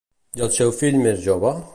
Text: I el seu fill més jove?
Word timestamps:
I 0.39 0.43
el 0.45 0.49
seu 0.55 0.73
fill 0.79 0.97
més 1.05 1.21
jove? 1.27 1.53